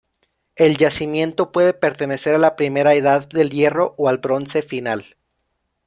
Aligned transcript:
El 0.55 0.77
yacimiento 0.77 1.51
puede 1.51 1.75
pertenecer 1.75 2.33
a 2.33 2.39
la 2.39 2.55
Primera 2.55 2.95
Edad 2.95 3.29
del 3.29 3.51
Hierro 3.51 3.93
o 3.99 4.09
al 4.09 4.17
Bronce 4.17 4.63
Final. 4.63 5.05